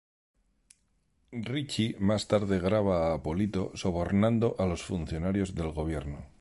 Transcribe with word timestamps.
Richie 1.49 1.95
más 1.99 2.25
tarde 2.31 2.57
graba 2.65 2.97
a 3.13 3.21
Polito 3.21 3.71
sobornando 3.75 4.55
a 4.57 4.65
los 4.65 4.81
funcionarios 4.83 5.53
del 5.53 5.71
gobierno. 5.73 6.25